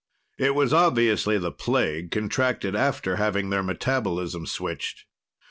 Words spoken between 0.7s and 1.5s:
obviously